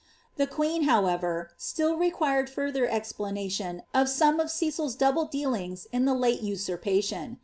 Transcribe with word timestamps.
The 0.37 0.47
queen, 0.47 0.85
however, 0.85 1.51
olill 1.59 1.99
required 1.99 2.49
further 2.49 2.87
expUh 2.87 3.31
nation 3.31 3.83
of 3.93 4.09
same 4.09 4.39
of 4.39 4.49
Cecil's 4.49 4.95
double 4.95 5.25
dealing 5.25 5.77
in 5.91 6.05
the 6.05 6.15
late 6.15 6.41
neurpalinn. 6.41 7.37